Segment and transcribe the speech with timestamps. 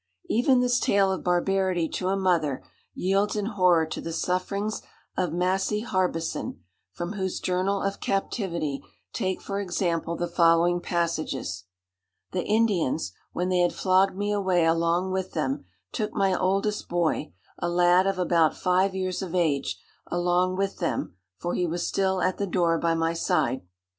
[0.27, 2.63] Even this tale of barbarity to a mother,
[2.95, 4.81] yields in horror to the sufferings
[5.15, 6.59] of Massy Harbisson,
[6.91, 8.83] from whose journal of captivity,
[9.13, 15.33] take for example the following passages;—"The Indians, when they had flogged me away along with
[15.33, 20.79] them, took my oldest boy, a lad of about five years of age, along with
[20.79, 23.61] them, for he was still at the door by my side.